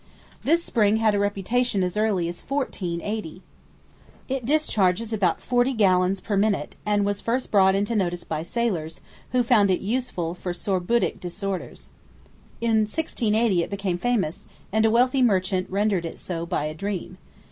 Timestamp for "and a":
14.71-14.89